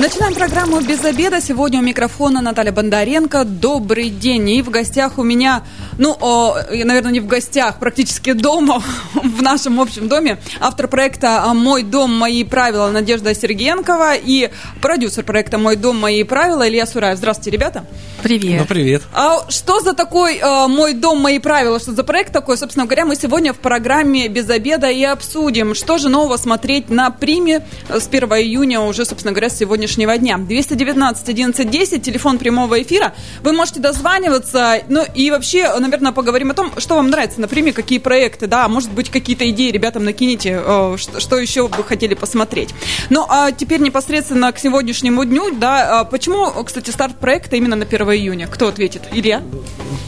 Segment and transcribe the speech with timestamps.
[0.00, 1.42] Начинаем программу «Без обеда».
[1.42, 3.44] Сегодня у микрофона Наталья Бондаренко.
[3.44, 4.48] Добрый день.
[4.48, 5.62] И в гостях у меня,
[5.98, 8.82] ну, о, наверное, не в гостях, практически дома,
[9.12, 14.48] в нашем общем доме, автор проекта «Мой дом, мои правила» Надежда Сергеенкова и
[14.80, 17.18] продюсер проекта «Мой дом, мои правила» Илья Сураев.
[17.18, 17.84] Здравствуйте, ребята.
[18.22, 18.60] Привет.
[18.60, 19.02] Ну, привет.
[19.12, 21.78] А что за такой э, «Мой дом, мои правила»?
[21.78, 22.56] Что за проект такой?
[22.56, 27.10] Собственно говоря, мы сегодня в программе «Без обеда» и обсудим, что же нового смотреть на
[27.10, 29.58] приме с 1 июня уже, собственно говоря, с
[29.90, 30.38] сегодняшнего дня.
[30.38, 33.12] 219 11 10, телефон прямого эфира.
[33.42, 37.72] Вы можете дозваниваться, ну и вообще, наверное, поговорим о том, что вам нравится на приме,
[37.72, 42.14] какие проекты, да, может быть, какие-то идеи ребятам накинете, э, что, что еще бы хотели
[42.14, 42.70] посмотреть.
[43.10, 47.84] Ну, а теперь непосредственно к сегодняшнему дню, да, а почему, кстати, старт проекта именно на
[47.84, 48.46] 1 июня?
[48.46, 49.02] Кто ответит?
[49.12, 49.42] Илья?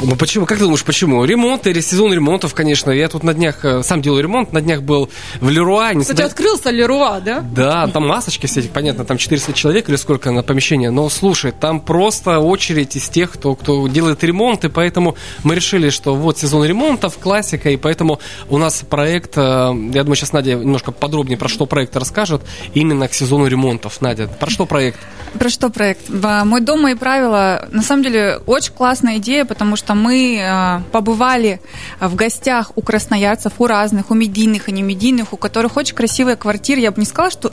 [0.02, 0.46] Ну почему?
[0.46, 1.24] Как ты думаешь, почему?
[1.24, 2.90] Ремонт или сезон ремонтов, конечно.
[2.90, 5.08] Я тут на днях э, сам делаю ремонт, на днях был
[5.40, 5.90] в Леруа.
[5.90, 6.24] Кстати, сюда...
[6.26, 7.40] открылся Леруа, да?
[7.40, 10.90] Да, там масочки все эти, понятно, там 400 человек или сколько на помещение.
[10.90, 15.90] Но слушай, там просто очередь из тех, кто, кто делает ремонт, и поэтому мы решили,
[15.90, 20.54] что вот сезон ремонтов, классика, и поэтому у нас проект, э, я думаю, сейчас Надя
[20.54, 22.42] немножко подробнее про что проект расскажет,
[22.74, 24.00] именно к сезону ремонтов.
[24.00, 24.98] Надя, про что проект?
[25.38, 26.08] Про что проект?
[26.08, 27.66] «Мой дом, мои правила».
[27.70, 31.60] На самом деле, очень классная идея, потому что мы э, побывали
[32.00, 36.36] в гостях у красноярцев, у разных, у медийных и не медийных, у которых очень красивые
[36.36, 36.80] квартиры.
[36.80, 37.52] Я бы не сказала, что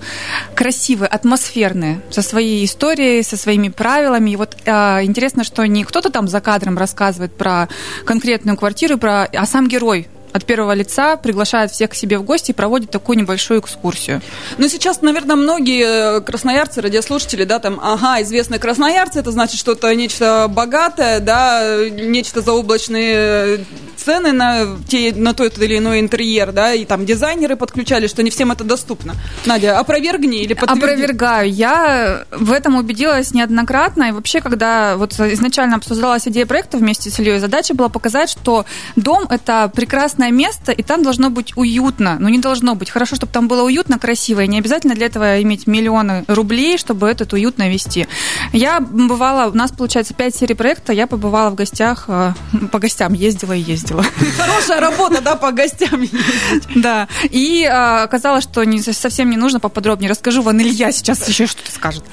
[0.56, 4.32] красивые, атмосферные, со своей историей, со своими правилами.
[4.32, 7.68] И вот э, интересно, что не кто-то там за кадром рассказывает про
[8.06, 12.52] конкретную квартиру, про, а сам герой от первого лица приглашает всех к себе в гости
[12.52, 14.22] и проводит такую небольшую экскурсию.
[14.58, 19.94] Ну, сейчас, наверное, многие э, красноярцы, радиослушатели, да, там, ага, известные красноярцы, это значит что-то
[19.94, 23.66] нечто богатое, да, нечто заоблачные
[23.98, 28.30] цены на, те, на тот или иной интерьер, да, и там дизайнеры подключали, что не
[28.30, 29.16] всем это доступно.
[29.46, 30.84] Надя, опровергни или подтверди.
[30.84, 31.52] Опровергаю.
[31.52, 37.20] Я в этом убедилась неоднократно, и вообще, когда вот изначально обсуждалась идея проекта вместе с
[37.20, 39.72] Ильей, задача была показать, что дом– это
[40.20, 42.90] прекрасное место, и там должно быть уютно, но не должно быть.
[42.90, 47.08] Хорошо, чтобы там было уютно, красиво, и не обязательно для этого иметь миллионы рублей, чтобы
[47.08, 48.08] этот уютно вести.
[48.54, 52.34] Я бывала, у нас, получается, пять серий проекта, я побывала в гостях, э,
[52.72, 54.04] по гостям ездила и ездила.
[54.38, 56.68] Хорошая работа, да, по гостям ездить.
[56.76, 57.08] Да.
[57.32, 60.10] И а, оказалось, что не, совсем не нужно поподробнее.
[60.10, 62.04] Расскажу, Ван Илья сейчас еще что-то скажет.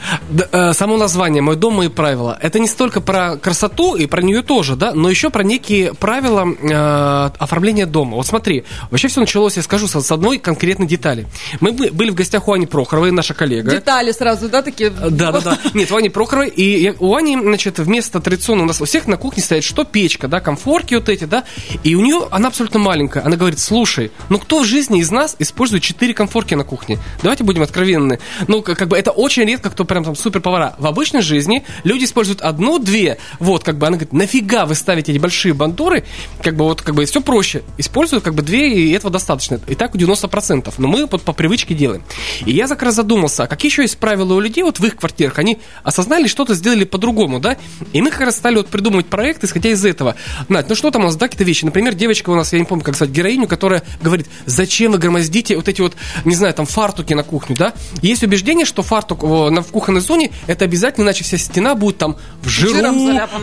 [0.53, 4.43] Э, само название «Мой дом, мои правила» это не столько про красоту, и про нее
[4.43, 7.96] тоже, да, но еще про некие правила э, оформления дома.
[8.05, 11.27] Вот смотри, вообще все началось, я скажу, с, одной конкретной детали.
[11.61, 13.71] Мы были в гостях у Ани Прохоровой, наша коллега.
[13.71, 14.91] Детали сразу, да, такие?
[14.91, 15.59] Да, да, да.
[15.75, 16.49] Нет, у Ани Прохоровой.
[16.49, 19.85] И у Ани, значит, вместо традиционного у нас у всех на кухне стоит что?
[19.85, 21.45] Печка, да, комфорки вот эти, да,
[21.85, 23.25] и у нее, она абсолютно маленькая.
[23.25, 26.99] Она говорит, слушай, ну кто в жизни из нас использует 4 комфорки на кухне?
[27.23, 28.19] Давайте будем откровенны.
[28.49, 30.75] Ну, как, бы это очень редко, кто прям там супер повара.
[30.79, 33.19] В обычной жизни люди используют одну-две.
[33.39, 36.05] Вот, как бы она говорит, нафига вы ставите эти большие бандуры?
[36.43, 37.63] Как бы вот, как бы все проще.
[37.87, 39.61] Используют как бы две, и этого достаточно.
[39.69, 40.75] И так у 90%.
[40.79, 42.03] Но мы вот по привычке делаем.
[42.45, 44.97] И я как раз задумался, а какие еще есть правила у людей вот в их
[44.97, 45.39] квартирах?
[45.39, 47.57] Они осознали, что-то сделали по-другому, да?
[47.93, 50.17] И мы как раз стали вот придумывать проекты, исходя из этого.
[50.49, 51.65] Надь, ну что там у нас, да, какие-то вещи?
[51.65, 55.55] Например, девочка у нас, я не помню, как звать, героиню, которая говорит, зачем вы громоздите
[55.55, 55.95] вот эти вот,
[56.25, 57.73] не знаю, там, фартуки на кухню, да?
[58.03, 62.17] Есть убеждение, что фартук на, в кухонной зоне это обязательно, иначе вся стена будет там
[62.43, 62.75] в жиру,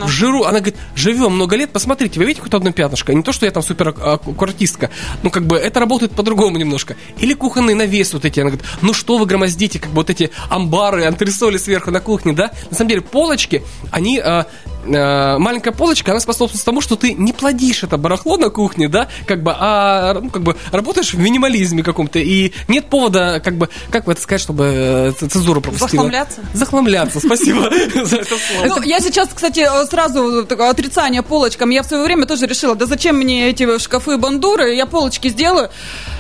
[0.05, 0.43] в жиру.
[0.43, 3.13] Она говорит, живем много лет, посмотрите, вы видите хоть одно пятнышко?
[3.13, 3.93] Не то, что я там супер
[4.33, 4.89] аккуратистка,
[5.23, 6.95] ну, как бы, это работает по-другому немножко.
[7.19, 10.31] Или кухонный навес вот эти, она говорит, ну, что вы громоздите, как бы вот эти
[10.49, 12.51] амбары, антресоли сверху на кухне, да?
[12.69, 14.47] На самом деле, полочки, они а,
[14.85, 19.07] Э, маленькая полочка, она способствует тому, что ты не плодишь это барахло на кухне, да,
[19.25, 23.69] как бы, а ну, как бы работаешь в минимализме каком-то, и нет повода, как бы,
[23.91, 25.89] как бы это сказать, чтобы э, цензуру пропустила?
[25.89, 26.41] Захламляться?
[26.53, 27.61] Захламляться, спасибо
[28.05, 28.66] за это слово.
[28.67, 31.69] Ну, я сейчас, кстати, сразу отрицание полочкам.
[31.69, 35.69] Я в свое время тоже решила, да зачем мне эти шкафы бандуры, я полочки сделаю.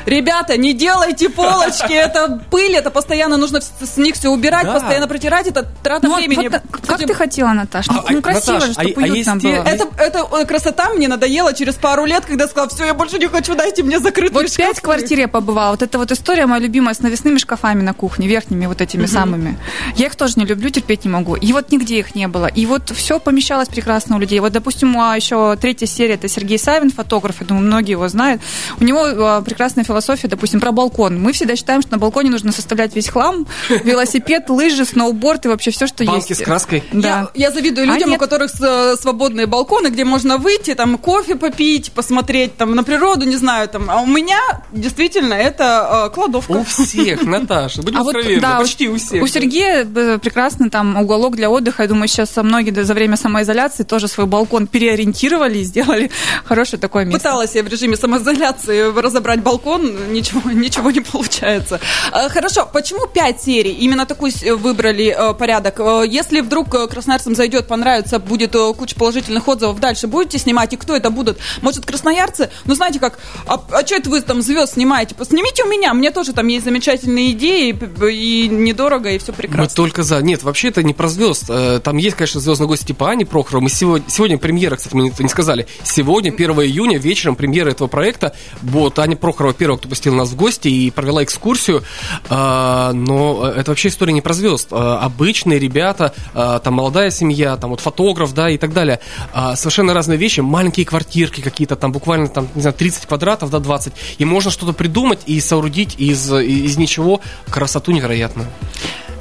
[0.05, 5.47] Ребята, не делайте полочки, это пыль, это постоянно нужно с них все убирать, постоянно протирать,
[5.47, 6.49] это трата ну, времени.
[6.49, 7.91] как ты хотела, Наташа?
[7.91, 9.63] Ну, а, красиво красиво же, чтобы а, а было.
[9.67, 13.55] Это, это красота мне надоела через пару лет, когда сказала, все, я больше не хочу,
[13.55, 14.67] дайте мне закрытый Вот шкаф.
[14.67, 15.71] пять квартир я побывала.
[15.71, 19.11] Вот это вот история моя любимая с навесными шкафами на кухне, верхними вот этими угу.
[19.11, 19.57] самыми.
[19.95, 21.35] Я их тоже не люблю, терпеть не могу.
[21.35, 22.47] И вот нигде их не было.
[22.47, 24.39] И вот все помещалось прекрасно у людей.
[24.39, 28.41] Вот, допустим, а еще третья серия, это Сергей Савин, фотограф, я думаю, многие его знают.
[28.79, 31.21] У него а, прекрасная философия, допустим, про балкон.
[31.21, 35.71] Мы всегда считаем, что на балконе нужно составлять весь хлам, велосипед, лыжи, сноуборд и вообще
[35.71, 36.41] все, что Банки есть.
[36.41, 36.83] с краской.
[36.91, 37.29] Да.
[37.33, 41.35] Я, я завидую людям, у которых которых э, свободные балконы, где можно выйти, там кофе
[41.35, 43.89] попить, посмотреть там на природу, не знаю, там.
[43.89, 44.39] А у меня
[44.71, 46.51] действительно это э, кладовка.
[46.51, 49.23] У всех, Наташа, будем А вот, да, почти у всех.
[49.23, 51.83] У Сергея э, прекрасный там уголок для отдыха.
[51.83, 56.11] Я думаю, сейчас многие за время самоизоляции тоже свой балкон переориентировали и сделали
[56.45, 57.19] хорошее такое место.
[57.19, 61.79] Пыталась я в режиме самоизоляции разобрать балкон, ничего, ничего не получается.
[62.11, 63.71] Хорошо, почему пять серий?
[63.71, 65.79] Именно такой выбрали порядок.
[66.07, 70.73] Если вдруг красноярцам зайдет, понравится, будет э, куча положительных отзывов, дальше будете снимать?
[70.73, 71.37] И кто это будут?
[71.61, 72.49] Может, красноярцы?
[72.65, 75.15] Ну, знаете как, а, что это вы там звезд снимаете?
[75.21, 77.77] Снимите у меня, мне тоже там есть замечательные идеи,
[78.11, 79.75] и, недорого, и все Мы прекрасно.
[79.75, 80.19] только за.
[80.23, 81.45] Нет, вообще это не про звезд.
[81.49, 83.61] Э, Там есть, конечно, звездный гость типа Ани Прохорова.
[83.63, 85.67] Мы сегодня, сегодня премьера, кстати, мы не сказали.
[85.83, 88.33] Сегодня, 1 июня, вечером премьера этого проекта.
[88.63, 91.83] Вот Аня Прохорова первая, кто посетил нас в гости и провела экскурсию.
[92.29, 94.69] А, Но это вообще история не про звезд.
[94.71, 98.99] А, Обычные ребята, а, там молодая семья, там вот фотограф, да, и так далее.
[99.33, 100.39] А, Совершенно разные вещи.
[100.39, 103.93] Маленькие квартирки какие-то, там буквально там, не знаю, 30 квадратов до 20.
[104.19, 108.47] И можно что-то придумать и соорудить из, из ничего красоту невероятную.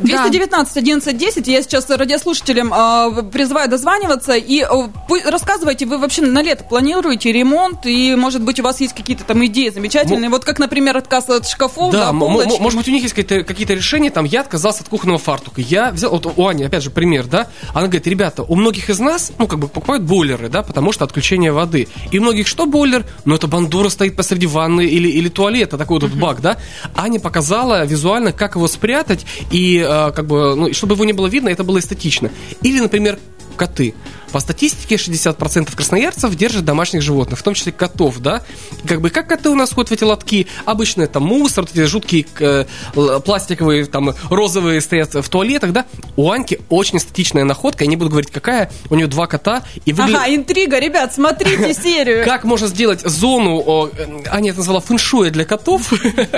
[0.00, 1.46] 219 11 10.
[1.46, 4.32] Я сейчас радиослушателям э, призываю дозваниваться.
[4.34, 7.86] И э, рассказывайте, вы вообще на лето планируете ремонт?
[7.86, 10.28] И, может быть, у вас есть какие-то там идеи замечательные?
[10.28, 12.60] Вот как, например, отказ от шкафов, да, Да, м- м- полочки.
[12.60, 14.10] может быть, у них есть какие-то, какие-то решения.
[14.10, 15.60] Там я отказался от кухонного фартука.
[15.60, 17.46] Я взял, вот у Ани, опять же, пример, да.
[17.72, 21.04] Она говорит, ребята, у многих из нас, ну, как бы покупают бойлеры, да, потому что
[21.04, 21.88] отключение воды.
[22.10, 23.04] И у многих что бойлер?
[23.24, 26.58] Ну, это бандура стоит посреди ванны или, или туалета, такой вот бак, да.
[26.94, 31.26] Аня показала визуально, как его спрятать, и э, как бы, ну, чтобы его не было
[31.26, 32.30] видно, это было эстетично.
[32.62, 33.18] Или, например,
[33.56, 33.94] коты.
[34.32, 38.42] По статистике 60% красноярцев держат домашних животных, в том числе котов, да.
[38.86, 40.46] Как бы как коты у нас ходят в эти лотки?
[40.64, 42.64] Обычно это мусор, вот эти жуткие э,
[43.24, 45.84] пластиковые, там, розовые стоят в туалетах, да.
[46.16, 49.92] У Аньки очень эстетичная находка, я не буду говорить какая, у нее два кота, и
[49.92, 50.16] выглядит...
[50.16, 52.24] Ага, интрига, ребят, смотрите серию.
[52.24, 55.92] Как можно сделать зону, э, Аня это назвала фэншуя для котов,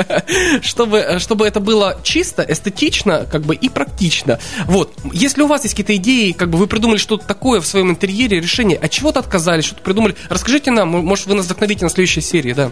[0.62, 4.38] чтобы, чтобы это было чисто, эстетично, как бы и практично.
[4.66, 4.92] Вот.
[5.12, 8.40] Если у вас есть какие-то идеи, как бы вы придумали что-то такое в своем интерьере,
[8.40, 12.52] решение, от чего-то отказались, что-то придумали, расскажите нам, может, вы нас вдохновите на следующей серии,
[12.52, 12.70] да.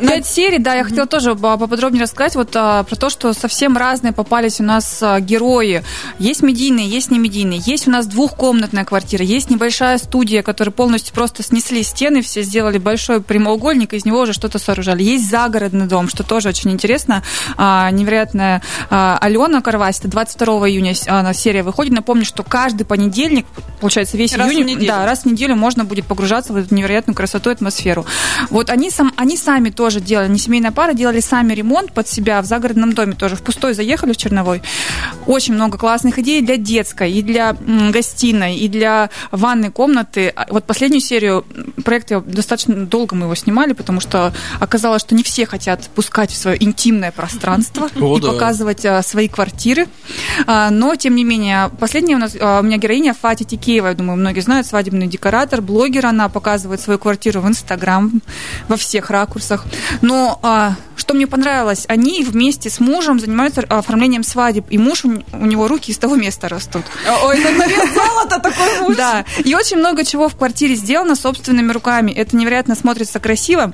[0.00, 3.76] Пять серий, да, я хотела тоже по- поподробнее рассказать вот а, про то, что совсем
[3.76, 5.82] разные попались у нас а, герои.
[6.18, 7.60] Есть медийные, есть не медийные.
[7.64, 12.78] Есть у нас двухкомнатная квартира, есть небольшая студия, которая полностью просто снесли стены, все сделали
[12.78, 15.02] большой прямоугольник, из него уже что-то сооружали.
[15.02, 17.22] Есть загородный дом, что тоже очень интересно.
[17.56, 21.92] А, невероятная а, Алена Карвась, это 22 июня она серия выходит.
[21.92, 23.46] Напомню, что каждый понедельник,
[23.80, 24.88] получается, весь Раз в июнь, неделю.
[24.88, 28.06] да, раз в неделю можно будет погружаться в эту невероятную красоту и атмосферу.
[28.50, 32.40] Вот они, сам, они сами тоже делали, не семейная пара, делали сами ремонт под себя
[32.42, 33.36] в загородном доме тоже.
[33.36, 34.62] В пустой заехали в Черновой.
[35.26, 37.56] Очень много классных идей для детской, и для
[37.90, 40.32] гостиной, и для ванной комнаты.
[40.34, 41.44] А Вот последнюю серию
[41.84, 46.36] проекта достаточно долго мы его снимали, потому что оказалось, что не все хотят пускать в
[46.36, 48.32] свое интимное пространство О, и да.
[48.32, 49.88] показывать а, свои квартиры.
[50.46, 53.94] А, но, тем не менее, последняя у нас а, у меня героиня Фати Тикеева, я
[53.94, 58.20] думаю, многие знают, свадебный декоратор, блогер, она показывает свою квартиру в Инстаграм
[58.68, 59.64] во всех ракурсах.
[60.02, 65.46] Но а, что мне понравилось, они вместе с мужем занимаются оформлением свадеб, и муж, у
[65.46, 66.82] него руки из того места растут.
[67.22, 68.96] Ой, это золота такой муж.
[68.96, 72.10] Да, и очень много чего в квартире сделано собственными руками.
[72.10, 73.72] Это невероятно смотрится красиво.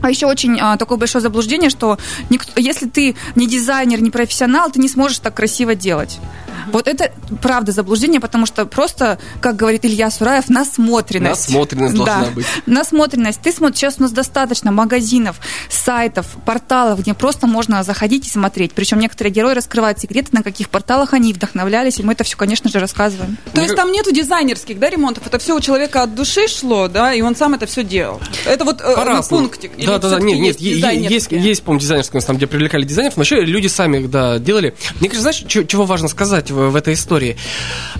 [0.00, 1.98] А еще очень а, такое большое заблуждение, что
[2.30, 6.18] никто, если ты не дизайнер, не профессионал, ты не сможешь так красиво делать.
[6.70, 11.48] Вот это правда заблуждение, потому что просто, как говорит Илья Сураев, насмотренность.
[11.48, 12.30] Насмотренность должна Да.
[12.30, 12.46] быть.
[12.66, 13.40] Насмотренность.
[13.40, 15.40] Ты смотришь, сейчас у нас достаточно магазинов,
[15.70, 18.72] сайтов, порталов, где просто можно заходить и смотреть.
[18.74, 22.68] Причем некоторые герои раскрывают секреты, на каких порталах они вдохновлялись, и мы это все, конечно
[22.68, 23.38] же, рассказываем.
[23.54, 25.26] То есть там нету дизайнерских, да, ремонтов?
[25.26, 28.20] Это все у человека от души шло, да, и он сам это все делал.
[28.44, 29.42] Это вот э, По-разному.
[29.44, 29.72] пунктик.
[29.88, 33.40] Да, да, да, нет, нет, есть есть, по-моему, нас там, где привлекали дизайнеров, но вообще
[33.40, 34.74] люди сами, да, делали.
[35.00, 37.36] Мне кажется, знаешь, чего важно сказать в, в этой истории?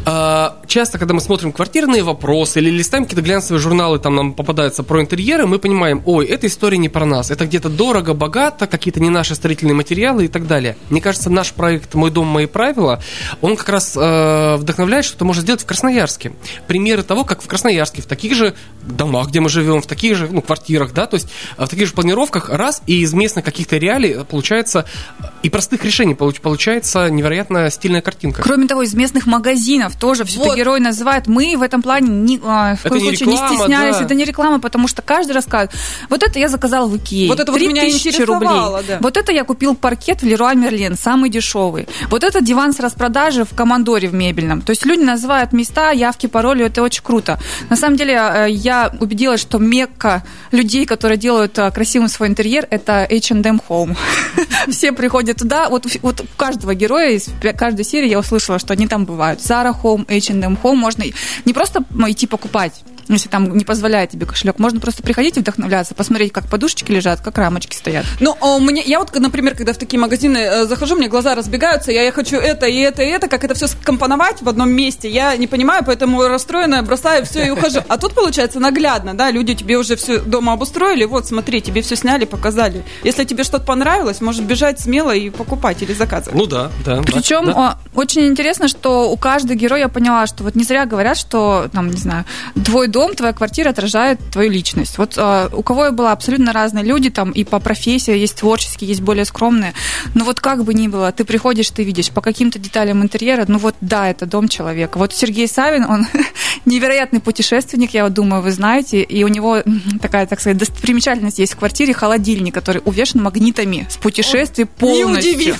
[0.04, 4.82] А, часто, когда мы смотрим квартирные вопросы или листаем какие-то глянцевые журналы, там нам попадаются
[4.82, 9.00] про интерьеры, мы понимаем, ой, эта история не про нас, это где-то дорого, богато, какие-то
[9.00, 10.76] не наши строительные материалы и так далее.
[10.90, 13.02] Мне кажется, наш проект «Мой дом, мои правила»,
[13.40, 16.32] он как раз э, вдохновляет, что это можно сделать в Красноярске.
[16.66, 20.28] Примеры того, как в Красноярске, в таких же домах, где мы живем, в таких же
[20.30, 23.76] ну, квартирах, да, то есть э, в таких же планировках, раз, и из местных каких-то
[23.76, 24.84] реалий получается,
[25.18, 28.42] э, и простых решений получ- получается невероятно стильная картинка.
[28.42, 30.48] Кроме того, из местных магазинов тоже все вот.
[30.48, 31.26] это герой называют.
[31.26, 33.96] Мы в этом плане ни, а, в коем случае реклама, не стеснялись.
[33.96, 34.04] Да.
[34.04, 35.72] Это не реклама, потому что каждый рассказывает.
[36.08, 37.28] Вот это я заказал в Икее.
[37.28, 37.82] Вот это вот меня
[38.26, 38.84] рублей.
[38.88, 38.98] Да.
[39.00, 41.88] Вот это я купил паркет в Леруа Мерлен, самый дешевый.
[42.10, 44.62] Вот это диван с распродажи в Командоре в мебельном.
[44.62, 47.38] То есть люди называют места, явки, пароли, это очень круто.
[47.70, 52.66] На самом деле э, я убедилась, что мекка людей, которые делают э, красивым свой интерьер,
[52.70, 53.96] это H&M Home.
[54.70, 55.68] Все приходят туда.
[55.68, 59.40] Вот, вот у каждого героя из каждой серии я услышала, что они там бывают.
[59.40, 60.74] Zara Home, H&M Home.
[60.74, 61.04] Можно
[61.44, 62.82] не просто идти покупать
[63.14, 67.20] если там не позволяет тебе кошелек, можно просто приходить и вдохновляться, посмотреть, как подушечки лежат,
[67.20, 68.04] как рамочки стоят.
[68.20, 71.34] Ну, а у меня, я вот, например, когда в такие магазины э, захожу, мне глаза
[71.34, 74.70] разбегаются, я, я хочу это и это и это, как это все скомпоновать в одном
[74.70, 77.80] месте, я не понимаю, поэтому расстроенная бросаю все и ухожу.
[77.88, 81.96] А тут получается наглядно, да, люди тебе уже все дома обустроили, вот смотри, тебе все
[81.96, 82.84] сняли, показали.
[83.04, 86.38] Если тебе что-то понравилось, можешь бежать смело и покупать или заказывать.
[86.38, 87.02] Ну да, да.
[87.02, 87.78] Причем да.
[87.94, 91.90] очень интересно, что у каждого героя я поняла, что вот не зря говорят, что там,
[91.90, 92.24] не знаю,
[92.64, 94.98] твой дом, твоя квартира отражает твою личность.
[94.98, 98.88] Вот э, у кого я была абсолютно разные люди, там и по профессии есть творческие,
[98.88, 99.72] есть более скромные.
[100.14, 103.58] Но вот как бы ни было, ты приходишь, ты видишь по каким-то деталям интерьера, ну
[103.58, 104.98] вот да, это дом человека.
[104.98, 106.08] Вот Сергей Савин, он
[106.64, 109.62] невероятный путешественник, я вот думаю, вы знаете, и у него
[110.02, 115.54] такая, так сказать, достопримечательность есть в квартире холодильник, который увешан магнитами с путешествий полностью.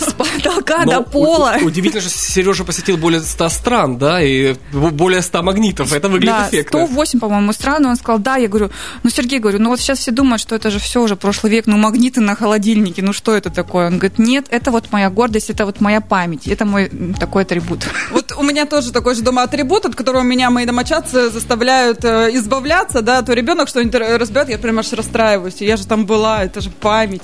[0.00, 1.58] С потолка до пола.
[1.62, 5.92] Удивительно, что Сережа посетил более 100 стран, да, и более 100 магнитов.
[5.92, 6.71] Это выглядит да, эффектно.
[6.78, 7.86] 108, по-моему, стран.
[7.86, 8.70] Он сказал, да, я говорю,
[9.02, 11.66] ну, Сергей, говорю, ну вот сейчас все думают, что это же все уже прошлый век,
[11.66, 13.86] ну, магниты на холодильнике, ну, что это такое?
[13.86, 17.86] Он говорит, нет, это вот моя гордость, это вот моя память, это мой такой атрибут.
[18.12, 22.30] Вот у меня тоже такой же дома атрибут, от которого меня мои домочадцы заставляют э,
[22.34, 26.60] избавляться, да, то ребенок что-нибудь разберет, я прям аж расстраиваюсь, я же там была, это
[26.60, 27.22] же память.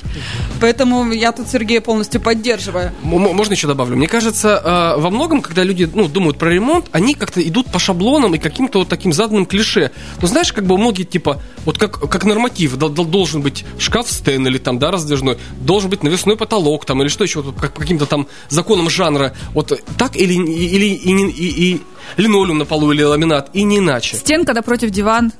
[0.61, 2.93] Поэтому я тут Сергея полностью поддерживаю.
[3.03, 3.97] Можно еще добавлю?
[3.97, 7.79] Мне кажется, э, во многом, когда люди ну, думают про ремонт, они как-то идут по
[7.79, 9.91] шаблонам и каким-то вот таким заданным клише.
[10.21, 14.59] Но знаешь, как бы многие, типа, вот как, как норматив, должен быть шкаф Стэн или
[14.59, 18.07] там, да, раздвижной, должен быть навесной потолок там, или что еще, вот, как по каким-то
[18.07, 19.35] там законам жанра.
[19.53, 21.83] Вот так или, или и, и, и
[22.17, 24.17] линолеум на полу или ламинат, и не иначе.
[24.17, 25.33] Стенка да против диван,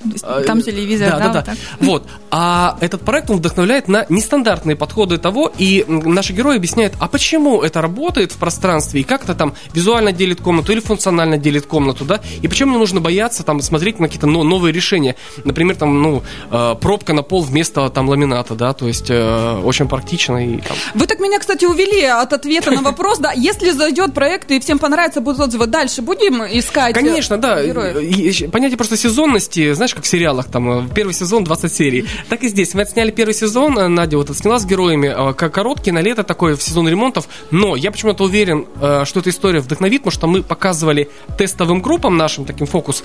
[0.47, 1.11] там телевизор.
[1.11, 1.43] Да, да, да.
[1.43, 1.55] да.
[1.81, 2.07] Вот.
[2.31, 7.63] А этот проект, он вдохновляет на нестандартные подходы того, и наши герои объясняют, а почему
[7.63, 12.05] это работает в пространстве, и как это там визуально делит комнату или функционально делит комнату,
[12.05, 15.17] да, и почему мне нужно бояться там смотреть на какие-то новые решения.
[15.45, 19.89] Например, там, ну, э, пробка на пол вместо там ламината, да, то есть э, очень
[19.89, 20.45] практично.
[20.45, 20.77] И, там...
[20.95, 24.79] Вы так меня, кстати, увели от ответа на вопрос, да, если зайдет проект и всем
[24.79, 27.65] понравится, будут отзывы, дальше будем искать э, Конечно, да.
[27.65, 28.51] Героев.
[28.51, 32.07] Понятие просто сезонности, знаешь, как в сериалах, там, э, первый сезон 20 серий.
[32.29, 32.75] Так и здесь.
[32.75, 36.57] Мы отсняли первый сезон, э, Надя вот отсняла с героями, как короткий, на лето такой,
[36.57, 38.67] в сезон ремонтов, но я почему-то уверен,
[39.05, 43.03] что эта история вдохновит, потому что мы показывали тестовым группам нашим таким фокус,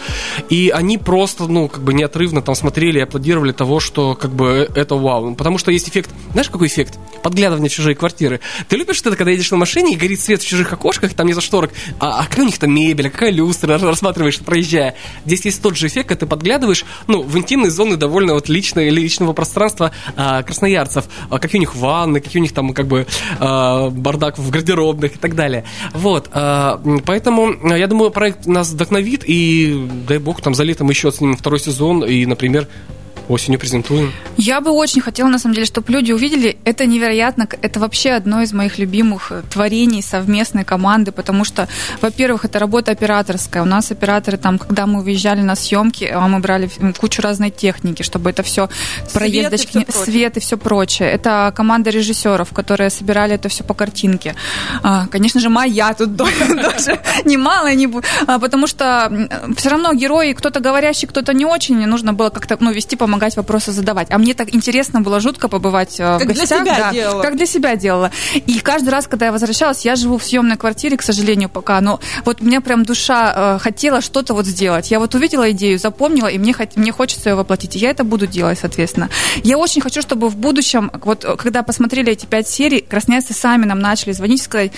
[0.49, 4.69] и они просто, ну, как бы неотрывно там смотрели и аплодировали того, что, как бы,
[4.75, 5.35] это вау.
[5.35, 6.97] Потому что есть эффект, знаешь, какой эффект?
[7.21, 8.39] Подглядывание в чужие квартиры.
[8.67, 11.33] Ты любишь это, когда едешь на машине и горит свет в чужих окошках, там не
[11.33, 14.95] за шторок, а, а какая у них там мебель, а какая люстра, рассматриваешь, проезжая.
[15.25, 18.89] Здесь есть тот же эффект, когда ты подглядываешь, ну, в интимные зоны довольно вот личной,
[18.89, 21.05] личного пространства а, красноярцев.
[21.29, 23.05] А, какие у них ванны, какие у них там, как бы,
[23.39, 25.65] а, бардак в гардеробных и так далее.
[25.93, 31.11] Вот, а, поэтому, я думаю, проект нас вдохновит, и дай бог, там за летом еще
[31.11, 32.67] снимем второй сезон, и, например,
[33.29, 34.11] осенью презентуем.
[34.37, 38.41] Я бы очень хотела, на самом деле, чтобы люди увидели, это невероятно, это вообще одно
[38.41, 41.67] из моих любимых э, творений совместной команды, потому что,
[42.01, 43.63] во-первых, это работа операторская.
[43.63, 48.03] У нас операторы там, когда мы уезжали на съемки, а мы брали кучу разной техники,
[48.03, 48.69] чтобы это все
[49.13, 51.09] проездочки, свет и все, свет и все прочее.
[51.09, 54.35] Это команда режиссеров, которые собирали это все по картинке.
[54.81, 57.89] А, конечно же, моя тут тоже немало, не
[58.27, 59.11] а, потому что
[59.55, 63.07] все равно герои, кто-то говорящий, кто-то не очень, мне нужно было как-то ну, вести по
[63.13, 64.07] помогать вопросы задавать.
[64.09, 66.63] А мне так интересно было жутко побывать э, как в гостях.
[66.63, 67.21] Для себя да, делала.
[67.21, 68.11] Как для себя делала.
[68.33, 71.99] И каждый раз, когда я возвращалась, я живу в съемной квартире, к сожалению, пока, но
[72.25, 74.89] вот мне прям душа э, хотела что-то вот сделать.
[74.89, 77.75] Я вот увидела идею, запомнила, и мне, мне хочется ее воплотить.
[77.75, 79.09] И я это буду делать, соответственно.
[79.43, 83.79] Я очень хочу, чтобы в будущем, вот когда посмотрели эти пять серий, красноярцы сами нам
[83.79, 84.71] начали звонить и сказать,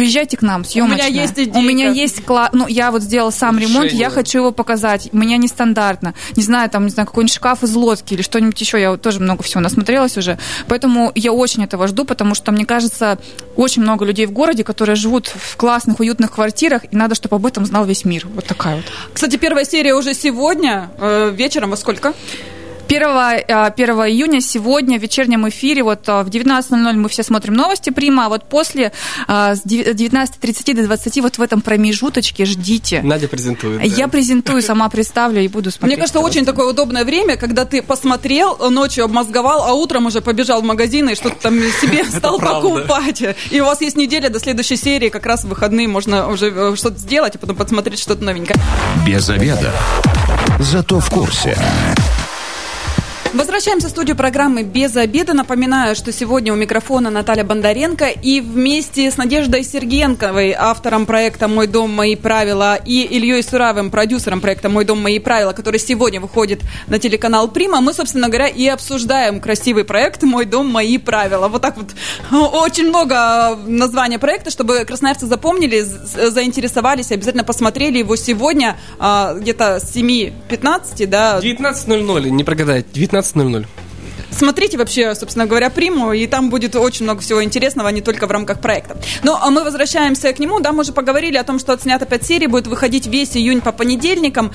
[0.00, 1.08] приезжайте к нам, съемочная.
[1.08, 1.54] У меня есть идея.
[1.54, 5.10] У меня есть, ну, я вот сделала сам ремонт, я хочу его показать.
[5.12, 6.14] У меня нестандартно.
[6.36, 8.80] Не знаю, там, не знаю, какой-нибудь шкаф шкаф из лодки или что-нибудь еще.
[8.80, 10.38] Я тоже много всего насмотрелась уже.
[10.68, 13.18] Поэтому я очень этого жду, потому что, мне кажется,
[13.56, 17.46] очень много людей в городе, которые живут в классных, уютных квартирах, и надо, чтобы об
[17.46, 18.26] этом знал весь мир.
[18.34, 18.84] Вот такая вот.
[19.12, 22.14] Кстати, первая серия уже сегодня, э, вечером во сколько?
[22.90, 23.02] 1,
[23.46, 28.28] 1 июня сегодня в вечернем эфире вот в 19.00 мы все смотрим новости Прима, а
[28.28, 28.90] вот после
[29.28, 33.00] с 19.30 до 20 вот в этом промежуточке ждите.
[33.02, 33.84] Надя презентует.
[33.84, 35.98] Я презентую, сама представлю и буду смотреть.
[35.98, 40.60] Мне кажется, очень такое удобное время, когда ты посмотрел, ночью обмозговал, а утром уже побежал
[40.60, 43.22] в магазин и что-то там себе стал покупать.
[43.52, 46.74] И у вас есть неделя до следующей серии, как раз в выходные можно уже э,
[46.74, 48.58] что-то сделать, и потом посмотреть что-то новенькое.
[49.06, 49.72] Без обеда.
[50.58, 51.56] Зато в курсе.
[53.32, 55.34] Возвращаемся в студию программы «Без обеда».
[55.34, 61.68] Напоминаю, что сегодня у микрофона Наталья Бондаренко и вместе с Надеждой Сергенковой, автором проекта «Мой
[61.68, 66.62] дом, мои правила», и Ильей Суравым, продюсером проекта «Мой дом, мои правила», который сегодня выходит
[66.88, 71.46] на телеканал «Прима», мы, собственно говоря, и обсуждаем красивый проект «Мой дом, мои правила».
[71.46, 71.90] Вот так вот
[72.32, 79.94] очень много названия проекта, чтобы красноярцы запомнили, заинтересовались, обязательно посмотрели его сегодня а, где-то с
[79.94, 81.38] 7.15, да?
[81.38, 83.89] 19.00, не прогадайте, 19 19.00.
[84.30, 88.26] Смотрите вообще, собственно говоря, приму, и там будет очень много всего интересного, а не только
[88.26, 88.96] в рамках проекта.
[89.22, 92.24] Ну, а мы возвращаемся к нему, да, мы уже поговорили о том, что отснято 5
[92.24, 94.52] серий, будет выходить весь июнь по понедельникам.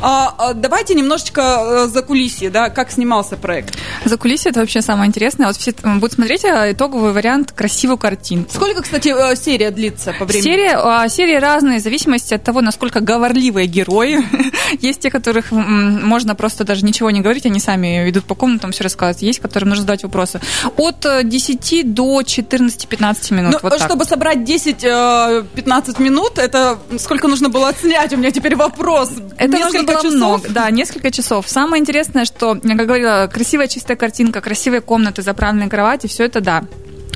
[0.00, 3.76] А, а, давайте немножечко э, за кулисье, да, как снимался проект.
[4.04, 5.46] За кулисье это вообще самое интересное.
[5.46, 8.50] Вот все будут смотреть а, итоговый вариант, красивую картинку.
[8.52, 10.44] Сколько, кстати, э, серия длится по времени?
[10.44, 14.24] Серия, серии разные, в зависимости от того, насколько говорливые герои.
[14.80, 18.84] Есть те, которых можно просто даже ничего не говорить, они сами идут по комнатам, все
[18.84, 20.40] рассказывают нас есть, которым нужно задать вопросы.
[20.76, 23.52] От 10 э, до 14-15 минут.
[23.52, 24.08] Ну, вот чтобы так.
[24.08, 28.12] собрать 10-15 э, минут, это сколько нужно было отснять?
[28.12, 29.10] У меня теперь вопрос.
[29.36, 30.14] Это несколько нужно было часов?
[30.14, 30.48] много.
[30.50, 31.48] Да, несколько часов.
[31.48, 36.64] Самое интересное, что, как говорила, красивая чистая картинка, красивые комнаты, заправленные кровати, все это да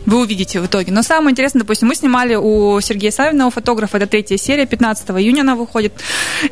[0.06, 0.92] вы увидите в итоге.
[0.92, 5.42] Но самое интересное, допустим, мы снимали у Сергея Савинова, фотографа, это третья серия, 15 июня
[5.42, 5.92] она выходит.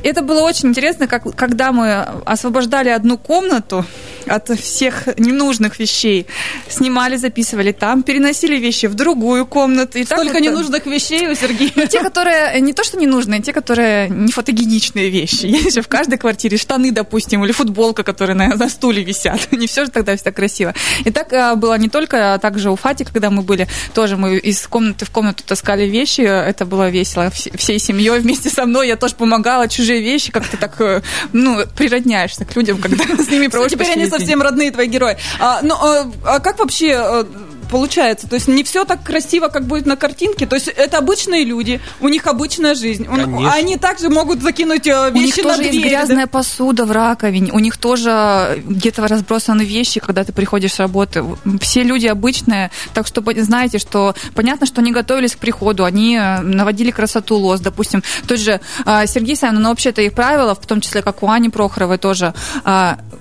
[0.02, 3.84] Это было очень интересно, как, когда мы освобождали одну комнату
[4.26, 6.26] от всех ненужных вещей,
[6.68, 9.98] снимали, записывали там, переносили вещи в другую комнату.
[9.98, 11.72] И Столько так ненужных вещей у Сергея.
[11.74, 15.46] Ну, те, которые не то, что ненужные, те, которые не фотогеничные вещи.
[15.46, 19.48] Есть же в каждой квартире штаны, допустим, или футболка, которые на, на стуле висят.
[19.60, 20.74] Не все же тогда все так красиво.
[21.04, 24.16] И так а, было не только, а также у Фати, когда мы мы были, тоже
[24.16, 28.88] мы из комнаты в комнату таскали вещи, это было весело всей семьей вместе со мной,
[28.88, 33.48] я тоже помогала, чужие вещи, как-то так, э, ну, природняешься к людям, когда с ними
[33.48, 35.16] проводишь Теперь они совсем родные твои герои.
[35.38, 37.24] А, ну, а, а как вообще э,
[37.70, 38.28] получается.
[38.28, 40.46] То есть не все так красиво, как будет на картинке.
[40.46, 43.06] То есть это обычные люди, у них обычная жизнь.
[43.06, 43.52] Конечно.
[43.52, 45.74] Они также могут закинуть э, вещи у них на тоже дверь.
[45.74, 46.30] есть грязная да?
[46.30, 51.24] посуда в раковине, у них тоже где-то разбросаны вещи, когда ты приходишь с работы.
[51.60, 56.40] Все люди обычные, так что знаете, что понятно, что они готовились к приходу, они э,
[56.40, 58.02] наводили красоту лос, допустим.
[58.26, 61.48] Тот же э, Сергей Савин, ну вообще-то их правила, в том числе как у Ани
[61.48, 62.34] Прохоровой тоже,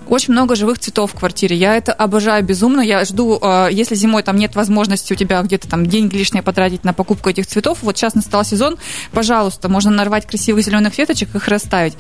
[0.07, 1.55] очень много живых цветов в квартире.
[1.55, 2.81] Я это обожаю безумно.
[2.81, 6.93] Я жду, если зимой там нет возможности у тебя где-то там деньги лишние потратить на
[6.93, 8.77] покупку этих цветов, вот сейчас настал сезон,
[9.11, 11.93] пожалуйста, можно нарвать красивых зеленых веточек, их расставить.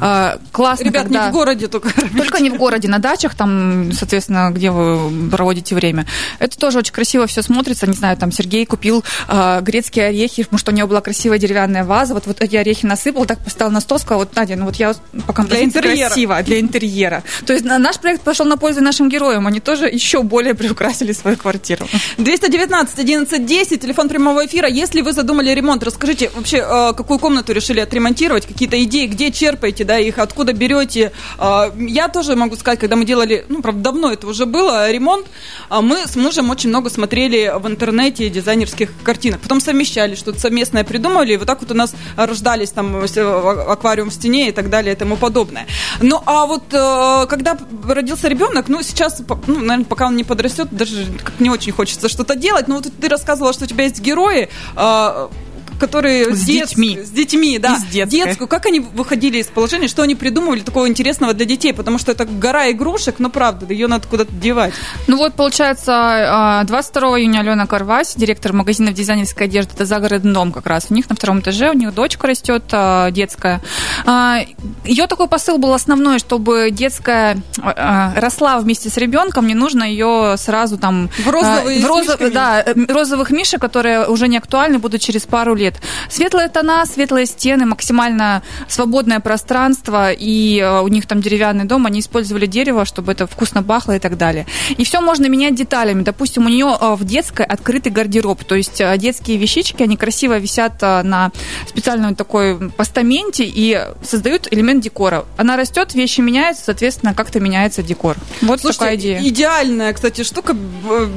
[0.00, 1.24] А, классно, Ребят, когда...
[1.24, 1.90] не в городе только.
[2.16, 6.06] Только не в городе, на дачах, там, соответственно, где вы проводите время.
[6.38, 7.86] Это тоже очень красиво все смотрится.
[7.86, 11.84] Не знаю, там Сергей купил э, грецкие орехи, потому что у него была красивая деревянная
[11.84, 12.14] ваза.
[12.14, 14.94] Вот, вот эти орехи насыпал, так поставил на стол, сказал, вот, Надя, ну вот я
[15.26, 17.22] по композиции красиво, для интерьера.
[17.46, 19.46] То есть наш проект пошел на пользу нашим героям.
[19.46, 21.85] Они тоже еще более приукрасили свою квартиру.
[22.18, 24.68] 219 11 10, телефон прямого эфира.
[24.68, 29.84] Если вы задумали ремонт, расскажите вообще, э, какую комнату решили отремонтировать, какие-то идеи, где черпаете,
[29.84, 31.12] да, их, откуда берете.
[31.38, 35.26] Э, я тоже могу сказать, когда мы делали, ну, правда, давно это уже было, ремонт,
[35.68, 39.40] а мы с мужем очень много смотрели в интернете дизайнерских картинок.
[39.40, 44.14] Потом совмещали, что-то совместное придумали, и вот так вот у нас рождались там аквариум в
[44.14, 45.66] стене и так далее и тому подобное.
[46.00, 50.68] Ну, а вот э, когда родился ребенок, ну, сейчас, ну, наверное, пока он не подрастет,
[50.70, 51.06] даже
[51.38, 52.68] не очень хочется что-то делать.
[52.68, 55.30] Но вот ты рассказывала, что у тебя есть герои, а,
[55.78, 56.68] которые с дет...
[56.68, 56.98] детьми.
[57.02, 57.78] С детьми, да.
[57.90, 58.48] Детскую.
[58.48, 61.72] Как они выходили из положения, что они придумывали такого интересного для детей?
[61.72, 64.74] Потому что это гора игрушек, но правда, ее надо куда-то девать.
[65.06, 70.52] Ну вот, получается, 22 а, июня Алена Карвась, директор магазина дизайнерской одежды, это загородный дом
[70.52, 70.86] как раз.
[70.90, 73.60] У них на втором этаже, у них дочка растет а, детская.
[74.04, 74.40] А,
[74.84, 80.78] ее такой посыл был основной, чтобы детская росла вместе с ребенком, не нужно ее сразу
[80.78, 81.10] там...
[81.24, 82.20] В розовые в розов...
[82.32, 85.76] Да, розовых мишек, которые уже не актуальны будут через пару лет лет.
[86.08, 92.00] Светлые тона, светлые стены, максимально свободное пространство, и э, у них там деревянный дом, они
[92.00, 94.46] использовали дерево, чтобы это вкусно пахло и так далее.
[94.78, 96.02] И все можно менять деталями.
[96.02, 100.38] Допустим, у нее э, в детской открытый гардероб, то есть э, детские вещички, они красиво
[100.38, 101.30] висят на
[101.68, 105.24] специальном такой постаменте и создают элемент декора.
[105.36, 108.16] Она растет, вещи меняются, соответственно, как-то меняется декор.
[108.42, 109.20] Вот Слушайте, такая идея.
[109.22, 110.54] идеальная, кстати, штука,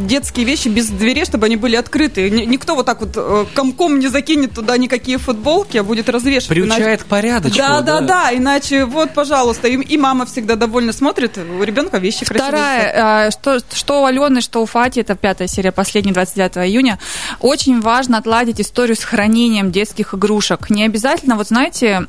[0.08, 2.30] детские вещи без дверей, чтобы они были открыты.
[2.30, 6.50] Никто вот так вот комком не закинет туда никакие футболки, а будет развешивать.
[6.50, 7.04] Приучает иначе...
[7.04, 7.58] к порядочку.
[7.58, 11.98] Да, да, да, да, иначе вот, пожалуйста, и, и мама всегда довольно смотрит, у ребенка
[11.98, 12.52] вещи красивые.
[12.52, 17.00] Вторая, а, что, что у Алены, что у Фати, это пятая серия, последняя, 29 июня,
[17.40, 20.70] очень важно отладить историю с хранением детских игрушек.
[20.70, 22.06] Не обязательно, вот знаете,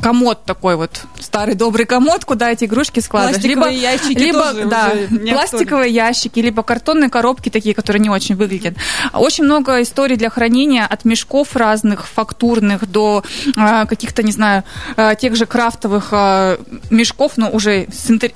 [0.00, 3.42] комод такой вот, старый добрый комод, куда эти игрушки складывать.
[3.42, 4.92] Пластиковые либо, ящики либо, тоже да,
[5.32, 8.74] пластиковые ящики, либо картонные коробки такие, которые не очень выглядят.
[9.12, 14.64] Очень много историй для хранения от мешков разных, фактурных, до э, каких-то, не знаю,
[14.96, 16.58] э, тех же крафтовых э,
[16.90, 17.86] мешков, но уже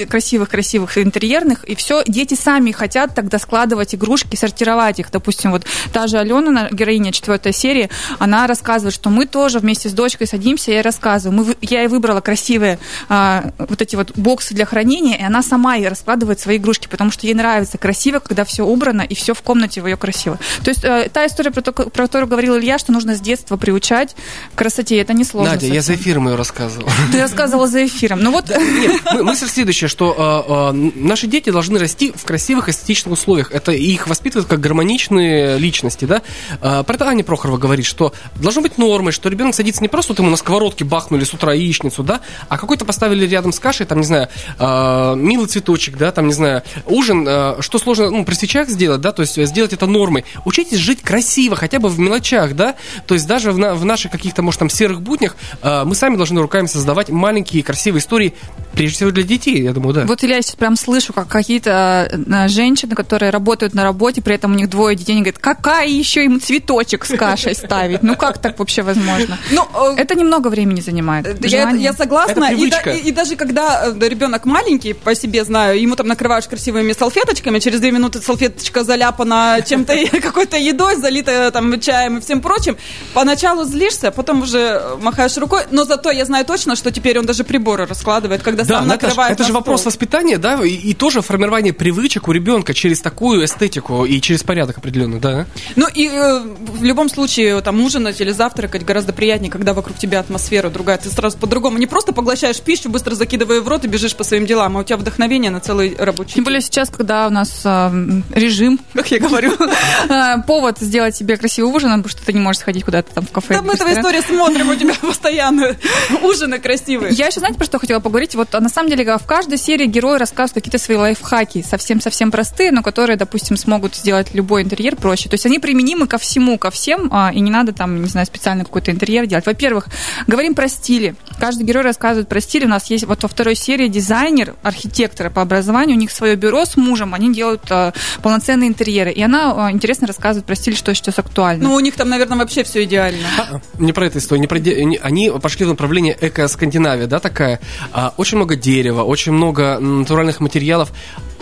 [0.09, 1.65] красивых-красивых интерьерных.
[1.65, 5.11] И все, дети сами хотят тогда складывать игрушки, сортировать их.
[5.11, 9.93] Допустим, вот та же Алена, героиня четвертой серии, она рассказывает, что мы тоже вместе с
[9.93, 11.45] дочкой садимся и рассказываем.
[11.45, 15.77] Мы я и выбрала красивые а, вот эти вот боксы для хранения, и она сама
[15.77, 19.43] и раскладывает свои игрушки, потому что ей нравится красиво, когда все убрано и все в
[19.43, 20.39] комнате в ее красиво.
[20.63, 23.57] То есть э, та история, про, то, про которую говорил Илья, что нужно с детства
[23.57, 24.17] приучать
[24.55, 25.53] к красоте, это не сложно.
[25.53, 25.75] Надя, совсем.
[25.75, 26.89] я за эфиром ее рассказывал.
[27.13, 28.21] Ты рассказывала за эфиром.
[28.21, 28.49] Ну вот...
[28.49, 33.51] Нет, мысль следующая, что э, э, наши дети должны расти в красивых эстетичных условиях.
[33.53, 36.23] Это их воспитывают как гармоничные личности, да?
[36.61, 40.13] Э, про это Аня Прохорова говорит, что должно быть нормой, что ребенок садится не просто
[40.13, 43.87] вот ему на сковородке бахнули с утра яичницу, да, а какой-то поставили рядом с кашей,
[43.87, 44.29] там, не знаю,
[44.59, 49.01] э, милый цветочек, да, там, не знаю, ужин, э, что сложно, ну, при свечах сделать,
[49.01, 50.25] да, то есть сделать это нормой.
[50.45, 52.77] Учитесь жить красиво, хотя бы в мелочах, да,
[53.07, 56.17] то есть даже в, на, в наших каких-то, может, там, серых буднях э, мы сами
[56.17, 58.35] должны руками создавать маленькие красивые истории,
[58.73, 60.05] прежде всего для детей, я думаю, да.
[60.07, 64.53] Вот я сейчас прям слышу, как какие-то э, женщины, которые работают на работе, при этом
[64.53, 68.03] у них двое детей, они говорят, какая еще им цветочек с кашей ставить?
[68.03, 69.39] Ну, как так вообще возможно?
[69.51, 72.53] Ну, э, это немного времени занимает я, я согласна.
[72.53, 76.93] И, и, и даже когда э, ребенок маленький, по себе знаю, ему там накрываешь красивыми
[76.93, 82.77] салфеточками, через две минуты салфеточка заляпана чем-то, какой-то едой, залитая там чаем и всем прочим.
[83.15, 87.45] Поначалу злишься, потом уже махаешь рукой, но зато я знаю точно, что теперь он даже
[87.45, 89.33] приборы раскладывает, когда да, сам накрывает.
[89.33, 94.05] Это же вопрос воспитания, да, и, и тоже формирование привычек у ребенка через такую эстетику
[94.05, 95.47] и через порядок определенный, да.
[95.77, 100.21] Ну и э, в любом случае там ужинать или завтракать гораздо приятнее, когда вокруг тебя
[100.21, 101.79] атмосфера другая, ты сразу по-другому.
[101.79, 104.83] Не просто поглощаешь пищу, быстро закидывая в рот и бежишь по своим делам, а у
[104.83, 107.91] тебя вдохновение на целый рабочий Тем более сейчас, когда у нас э,
[108.35, 109.53] режим, как я говорю,
[110.09, 113.31] а, повод сделать себе красивый ужин, потому что ты не можешь сходить куда-то там в
[113.31, 113.55] кафе.
[113.55, 115.77] Да мы эту историю смотрим у тебя постоянно.
[116.23, 117.13] Ужины красивые.
[117.13, 118.35] Я еще, знаете, про что хотела поговорить?
[118.35, 122.83] Вот на самом деле в каждой серии герои рассказывают какие-то свои лайфхаки, совсем-совсем простые, но
[122.83, 125.29] которые, допустим, смогут сделать любой интерьер проще.
[125.29, 128.27] То есть они применимы ко всему, ко всем, а, и не надо там, не знаю,
[128.27, 129.47] специально какой-то интерьер делать.
[129.47, 129.87] Во-первых,
[130.27, 131.12] говорим про стили.
[131.39, 132.65] Каждый герой рассказывает про стиль.
[132.65, 135.97] У нас есть вот во второй серии дизайнер, архитектор по образованию.
[135.97, 139.11] У них свое бюро с мужем, они делают э, полноценные интерьеры.
[139.11, 141.65] И она э, интересно рассказывает про стиль, что сейчас актуально.
[141.65, 143.27] Ну, у них там, наверное, вообще все идеально.
[143.39, 144.41] А, не про эту историю.
[144.43, 144.99] Не про де...
[145.03, 147.61] Они пошли в направление эко-скандинавия, да, такая.
[147.93, 150.93] А, очень много дерева, очень много натуральных материалов.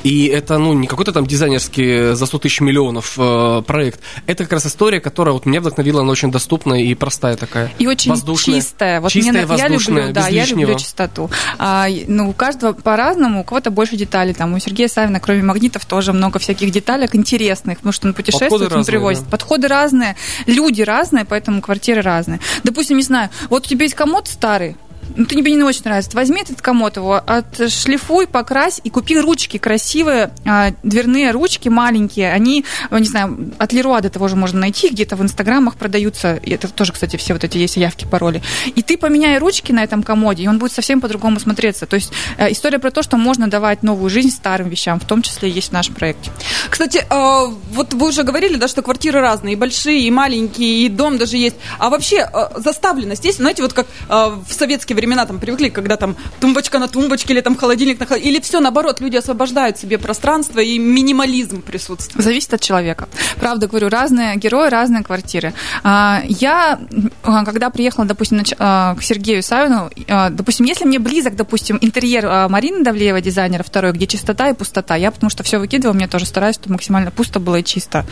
[0.03, 4.01] И это, ну, не какой-то там дизайнерский за 100 тысяч миллионов э, проект.
[4.27, 7.71] Это как раз история, которая вот меня вдохновила, она очень доступная и простая такая.
[7.79, 9.01] И очень воздушная, чистая.
[9.01, 11.31] Вот чистая, мне, воздушная, я люблю, да, я люблю чистоту.
[11.59, 14.35] А, ну, у каждого по-разному, у кого-то больше деталей.
[14.35, 18.51] Там у Сергея Савина, кроме магнитов, тоже много всяких деталек интересных, потому что он путешествует,
[18.51, 19.25] Подходы он разные, привозит.
[19.25, 19.31] Да.
[19.31, 22.41] Подходы разные, люди разные, поэтому квартиры разные.
[22.65, 24.77] Допустим, не знаю, вот у тебя есть комод старый,
[25.17, 29.59] ну, ты тебе не очень нравится, возьми этот комод его, отшлифуй, покрась и купи ручки
[29.59, 34.89] красивые, а, дверные ручки маленькие, они, не знаю, от Леруа до того же можно найти,
[34.89, 38.43] где-то в инстаграмах продаются, это тоже, кстати, все вот эти есть явки, пароли.
[38.75, 41.87] И ты поменяй ручки на этом комоде, и он будет совсем по-другому смотреться.
[41.87, 45.23] То есть э, история про то, что можно давать новую жизнь старым вещам, в том
[45.23, 46.31] числе есть в нашем проекте.
[46.69, 50.89] Кстати, а, вот вы уже говорили, да, что квартиры разные, и большие, и маленькие, и
[50.89, 51.57] дом даже есть.
[51.79, 53.39] А вообще э, заставленность есть?
[53.39, 54.13] Знаете, вот как э,
[54.49, 58.35] в советские времена там привыкли, когда там тумбочка на тумбочке или там холодильник на холодильник.
[58.35, 62.25] Или все наоборот, люди освобождают себе пространство и минимализм присутствует.
[62.25, 63.09] Зависит от человека.
[63.39, 65.55] Правда говорю, разные герои, разные квартиры.
[65.83, 66.79] А, я,
[67.23, 69.91] а, когда приехала, допустим, а, к Сергею Савину,
[70.31, 75.11] допустим, если мне близок, допустим, интерьер Марины Давлеева, дизайнера второй, где чистота и пустота, я
[75.11, 78.05] потому что все выкидываю, мне тоже стараюсь, чтобы максимально пусто было и чисто.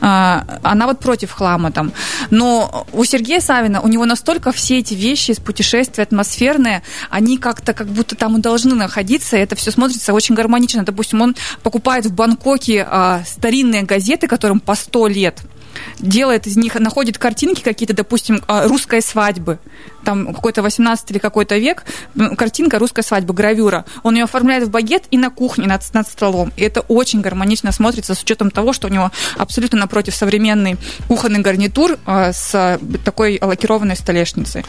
[0.00, 1.92] Она вот против хлама там.
[2.30, 7.72] Но у Сергея Савина, у него настолько все эти вещи из путешествия атмосферные, они как-то
[7.72, 10.84] как будто там и должны находиться, и это все смотрится очень гармонично.
[10.84, 12.86] Допустим, он покупает в Бангкоке
[13.26, 15.42] старинные газеты, которым по 100 лет
[15.98, 19.58] делает из них, находит картинки какие-то, допустим, а, русской свадьбы,
[20.04, 21.84] там какой-то 18 или какой-то век,
[22.36, 23.84] картинка русской свадьбы, гравюра.
[24.02, 26.52] Он ее оформляет в багет и на кухне над, над столом.
[26.56, 30.76] И это очень гармонично смотрится с учетом того, что у него абсолютно напротив современный
[31.08, 34.64] кухонный гарнитур а, с такой лакированной столешницей.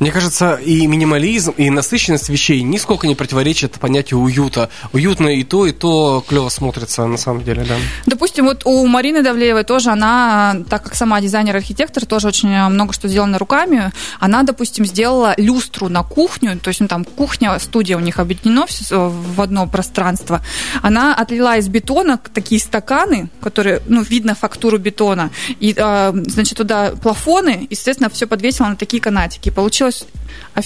[0.00, 4.70] Мне кажется, и минимализм, и насыщенность вещей нисколько не противоречит понятию уюта.
[4.92, 7.76] Уютно и то, и то клево смотрится, на самом деле, да.
[8.06, 13.08] Допустим, вот у Марины Давлеевой тоже она, так как сама дизайнер-архитектор, тоже очень много что
[13.08, 18.00] сделано руками, она, допустим, сделала люстру на кухню, то есть ну, там кухня, студия у
[18.00, 20.42] них объединено в одно пространство.
[20.82, 26.92] Она отлила из бетона такие стаканы, которые, ну, видно фактуру бетона, и, а, значит, туда
[27.02, 29.50] плафоны, естественно, все подвесила на такие канатики.
[29.50, 30.04] Получилось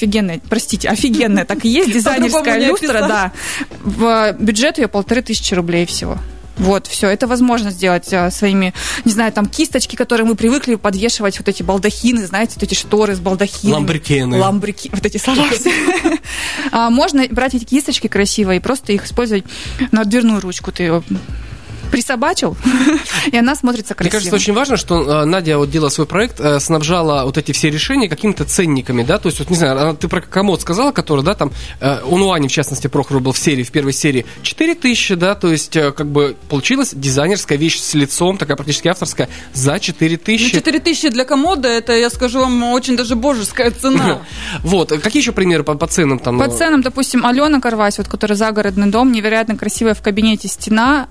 [0.03, 3.33] офигенная, простите, офигенная, так и есть, дизайнерская люстра, да.
[3.83, 6.19] В бюджет ее полторы тысячи рублей всего.
[6.59, 8.75] Вот, все, это возможно сделать а, своими,
[9.07, 13.15] не знаю, там кисточки, которые мы привыкли подвешивать, вот эти балдахины, знаете, вот эти шторы
[13.15, 13.75] с балдахинами.
[13.75, 14.38] Ламбрикены.
[14.38, 15.47] Ламбрики, вот эти слова.
[16.71, 19.45] А, можно брать эти кисточки красивые и просто их использовать
[19.91, 20.73] на дверную ручку.
[20.73, 21.03] Ты
[21.92, 22.57] присобачил,
[23.33, 24.16] и она смотрится красиво.
[24.16, 27.52] Мне кажется, очень важно, что э, Надя вот делала свой проект, э, снабжала вот эти
[27.52, 31.22] все решения какими-то ценниками, да, то есть, вот, не знаю, ты про комод сказала, который,
[31.22, 34.74] да, там, э, у Ани, в частности, Прохоров был в серии, в первой серии, 4
[34.74, 39.78] тысячи, да, то есть, как бы, получилась дизайнерская вещь с лицом, такая практически авторская, за
[39.78, 40.55] 4 тысячи.
[40.55, 44.20] Ну, 4 тысячи для комода, это, я скажу вам, очень даже божеская цена.
[44.62, 46.38] Вот, какие еще примеры по, по ценам там?
[46.38, 51.09] По ценам, допустим, Алена Карвась, вот, которая загородный дом, невероятно красивая в кабинете стена,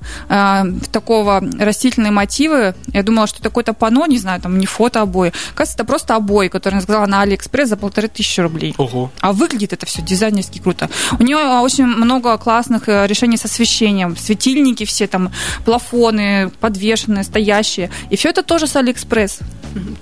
[0.91, 2.75] такого растительные мотивы.
[2.93, 5.34] Я думала, что это какое-то панно, не знаю, там не фото обои.
[5.55, 8.73] Кажется, это просто обои, которые она сказала на Алиэкспресс за полторы тысячи рублей.
[8.77, 9.12] Ого.
[9.21, 10.89] А выглядит это все дизайнерски круто.
[11.19, 14.17] У нее очень много классных э, решений с освещением.
[14.17, 15.31] Светильники все там,
[15.65, 17.89] плафоны подвешенные, стоящие.
[18.10, 19.39] И все это тоже с Алиэкспресс.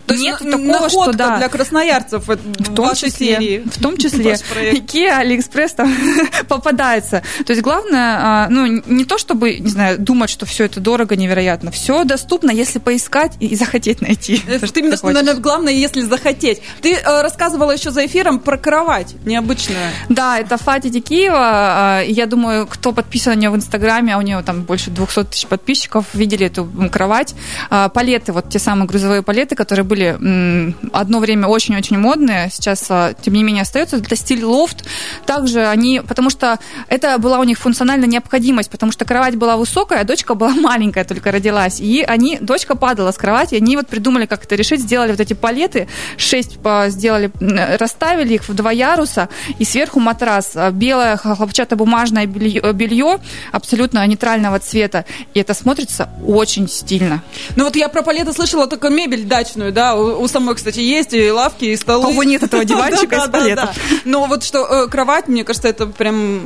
[0.05, 1.37] То Нет есть такого, что да.
[1.37, 3.63] для красноярцев в том числе, серии.
[3.65, 4.33] В том числе.
[4.33, 5.95] Икеа, Алиэкспресс там
[6.47, 7.23] попадается.
[7.45, 11.15] То есть главное, а, ну, не то чтобы, не знаю, думать, что все это дорого,
[11.15, 11.71] невероятно.
[11.71, 14.41] Все доступно, если поискать и захотеть найти.
[14.47, 16.61] Это что именно, наверное, главное, если захотеть.
[16.81, 19.91] Ты э, рассказывала еще за эфиром про кровать необычную.
[20.09, 22.03] Да, это Фати Дикиева.
[22.05, 25.47] Я думаю, кто подписан на нее в Инстаграме, а у нее там больше 200 тысяч
[25.47, 27.35] подписчиков, видели эту кровать.
[27.69, 33.13] А, палеты, вот те самые грузовые палеты, которые были одно время очень-очень модные, сейчас, а,
[33.13, 33.97] тем не менее, остаются.
[33.97, 34.85] Это стиль лофт.
[35.25, 39.99] Также они, потому что это была у них функциональная необходимость, потому что кровать была высокая,
[39.99, 41.81] а дочка была маленькая только родилась.
[41.81, 45.33] И они, дочка падала с кровати, они вот придумали, как это решить, сделали вот эти
[45.33, 47.29] палеты, шесть сделали,
[47.77, 53.19] расставили их в два яруса, и сверху матрас, а, белое хлопчатобумажное белье, белье
[53.51, 55.03] абсолютно нейтрального цвета.
[55.33, 57.21] И это смотрится очень стильно.
[57.57, 60.79] Ну вот я про палеты слышала только мебель дачная дачную, да, у, у самой, кстати,
[60.79, 62.05] есть и лавки, и столы.
[62.05, 63.69] У кого нет этого диванчика из палетов.
[64.05, 66.41] Но вот что, э, кровать, мне кажется, это прям,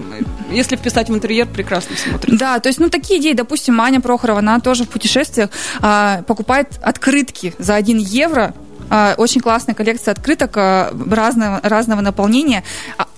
[0.51, 2.39] если вписать в интерьер, прекрасно смотрится.
[2.39, 5.49] Да, то есть, ну, такие идеи, допустим, Аня Прохорова, она тоже в путешествиях
[5.81, 8.53] а, покупает открытки за 1 евро,
[8.89, 12.63] а, очень классная коллекция открыток а, разного, разного наполнения.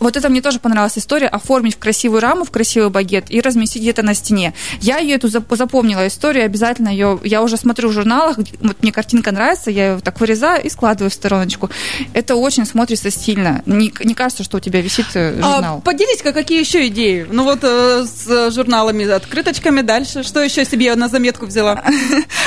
[0.05, 1.27] А, вот это мне тоже понравилась история.
[1.27, 4.53] Оформить в красивую раму, в красивый багет и разместить где-то на стене.
[4.79, 7.19] Я ее эту запомнила историю, обязательно ее...
[7.23, 11.09] Я уже смотрю в журналах, вот мне картинка нравится, я ее так вырезаю и складываю
[11.09, 11.71] в стороночку.
[12.13, 13.63] Это очень смотрится стильно.
[13.65, 15.77] Не, не кажется, что у тебя висит э, журнал.
[15.77, 17.25] А, поделись-ка, какие еще идеи?
[17.29, 20.21] Ну вот э, с журналами, открыточками дальше.
[20.23, 21.83] Что еще себе на заметку взяла?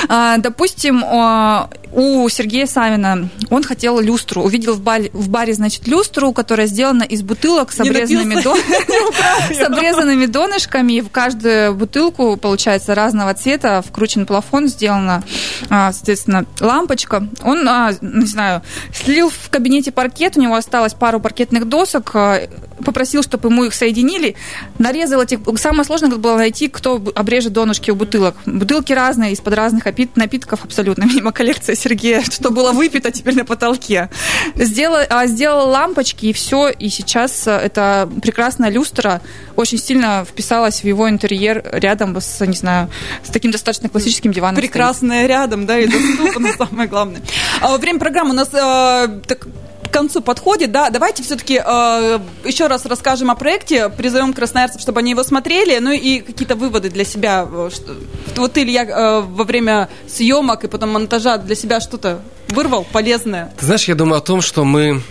[0.38, 1.02] Допустим,
[1.92, 4.42] у Сергея Савина он хотел люстру.
[4.42, 8.58] Увидел в баре, значит, люстру, которая сделана из бутылок с обрезанными, дон...
[9.50, 10.94] с обрезанными донышками.
[10.94, 15.22] И в каждую бутылку, получается, разного цвета вкручен плафон, сделана,
[15.70, 17.26] а, соответственно, лампочка.
[17.42, 22.40] Он, а, не знаю, слил в кабинете паркет, у него осталось пару паркетных досок, а,
[22.84, 24.36] попросил, чтобы ему их соединили,
[24.78, 25.40] нарезал этих...
[25.56, 28.36] Самое сложное было найти, кто обрежет донышки у бутылок.
[28.46, 31.04] Бутылки разные, из-под разных напитков абсолютно.
[31.14, 34.10] Мимо коллекция Сергея, что было выпито теперь на потолке.
[34.54, 36.68] Сделал, а, сделал лампочки, и все.
[36.68, 39.20] И сейчас э, это прекрасная люстра
[39.56, 42.90] очень сильно вписалась в его интерьер рядом с, не знаю,
[43.24, 44.56] с таким достаточно классическим диваном.
[44.56, 47.22] Прекрасная рядом, да, и доступно, самое главное.
[47.60, 49.20] А, время программы у нас э,
[49.88, 55.00] к концу подходит, да, давайте все-таки э, еще раз расскажем о проекте, призовем красноярцев, чтобы
[55.00, 57.46] они его смотрели, ну и какие-то выводы для себя.
[57.50, 57.94] Э, что,
[58.36, 63.52] вот ты, Илья, э, во время съемок и потом монтажа для себя что-то вырвал полезное?
[63.58, 65.02] Ты знаешь, я думаю о том, что мы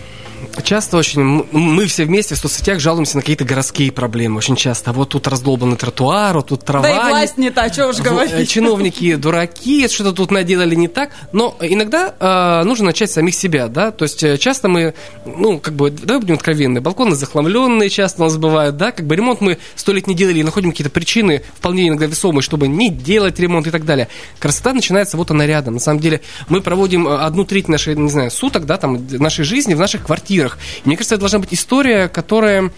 [0.62, 4.92] Часто очень мы все вместе в соцсетях жалуемся на какие-то городские проблемы очень часто.
[4.92, 6.82] Вот тут раздолбанный тротуар, вот тут трава.
[6.82, 8.32] Да и власть не та, что уж говорить.
[8.32, 11.10] Э, чиновники дураки, что-то тут наделали не так.
[11.32, 13.90] Но иногда э, нужно начать с самих себя, да.
[13.90, 18.24] То есть э, часто мы, ну, как бы, давай будем откровенны, балконы захламленные часто у
[18.26, 18.92] нас бывают, да.
[18.92, 22.42] Как бы ремонт мы сто лет не делали и находим какие-то причины, вполне иногда весомые,
[22.42, 24.08] чтобы не делать ремонт и так далее.
[24.38, 25.74] Красота начинается вот она рядом.
[25.74, 29.44] На самом деле мы проводим э, одну треть нашей, не знаю, суток, да, там, нашей
[29.44, 30.58] жизни в наших квартирах квартирах.
[30.84, 32.70] мне кажется, это должна быть история, которая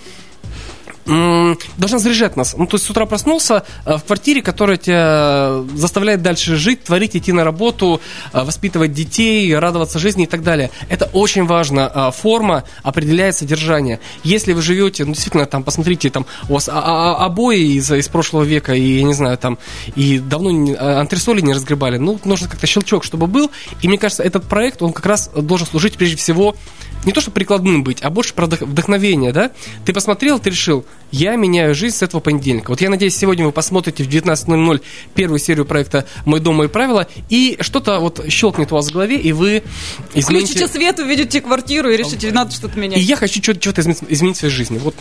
[1.77, 2.55] должна заряжать нас.
[2.57, 7.17] Ну, то есть с утра проснулся э, в квартире, которая тебя заставляет дальше жить, творить,
[7.17, 8.01] идти на работу,
[8.33, 10.71] э, воспитывать детей, радоваться жизни и так далее.
[10.89, 11.91] Это очень важно.
[11.93, 14.01] Э, форма определяет содержание.
[14.23, 17.91] Если вы живете, ну, действительно, там, посмотрите, там, у вас а, а, а, обои из,
[17.91, 19.59] из прошлого века, и, я не знаю, там,
[19.97, 23.51] и давно антресоли не разгребали, ну, нужно как-то щелчок, чтобы был.
[23.83, 26.55] И мне кажется, этот проект, он как раз должен служить прежде всего
[27.05, 29.51] не то, чтобы прикладным быть, а больше про вдохновение, да?
[29.85, 32.71] Ты посмотрел, ты решил, я меняю жизнь с этого понедельника.
[32.71, 34.83] Вот я надеюсь, сегодня вы посмотрите в 19.00
[35.15, 39.17] первую серию проекта «Мой дом, мои правила», и что-то вот щелкнет у вас в голове,
[39.17, 39.63] и вы
[40.15, 40.47] измените...
[40.47, 42.99] Включите свет, увидите квартиру и решите, надо что-то менять.
[42.99, 44.79] И я хочу что-то изменить в своей жизни.
[44.79, 44.95] Вот.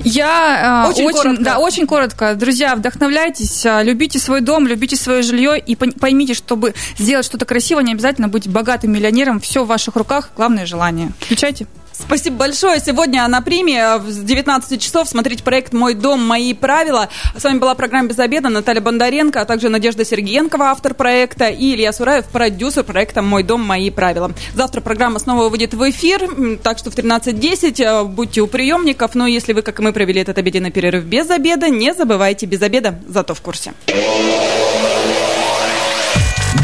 [0.00, 1.44] Я э, очень, очень, коротко.
[1.44, 2.34] Да, очень коротко.
[2.34, 7.84] Друзья, вдохновляйтесь, а, любите свой дом, любите свое жилье и поймите, чтобы сделать что-то красивое,
[7.84, 9.40] не обязательно быть богатым миллионером.
[9.40, 11.12] Все в ваших руках, главное желание.
[11.20, 11.66] Включайте.
[11.98, 12.80] Спасибо большое.
[12.80, 17.08] Сегодня на приме в 19 часов смотрите проект «Мой дом, мои правила».
[17.36, 21.74] С вами была программа «Без обеда» Наталья Бондаренко, а также Надежда Сергеенкова, автор проекта, и
[21.74, 24.32] Илья Сураев, продюсер проекта «Мой дом, мои правила».
[24.54, 29.14] Завтра программа снова выйдет в эфир, так что в 13.10 э, будьте у приемников.
[29.14, 32.60] Но если вы, как и мы, провели этот обеденный перерыв без обеда, не забывайте без
[32.62, 33.72] обеда, зато в курсе.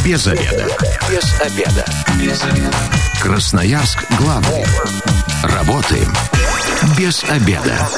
[0.05, 0.66] Без обеда.
[1.11, 1.85] Без обеда.
[2.21, 2.77] Без обеда.
[3.23, 4.64] Красноярск главный.
[5.42, 6.12] Работаем
[6.96, 7.88] без обеда.